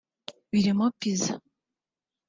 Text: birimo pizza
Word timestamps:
birimo 0.51 0.85
pizza 0.99 1.33